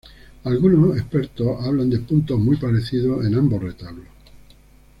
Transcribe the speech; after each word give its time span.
Algunos 0.45 0.97
expertos 0.97 1.63
hablan 1.63 1.91
de 1.91 1.99
puntos 1.99 2.39
muy 2.39 2.57
parecidos 2.57 3.23
en 3.23 3.35
ambos 3.35 3.61
retablos. 3.61 4.07